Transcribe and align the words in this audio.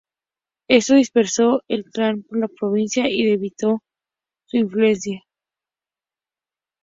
Esto 0.67 0.95
dispersó 0.95 1.61
al 1.69 1.83
clan 1.83 2.23
por 2.23 2.39
la 2.39 2.47
provincia 2.47 3.07
y 3.07 3.23
debilitó 3.23 3.83
su 4.47 4.57
influencia. 4.57 5.21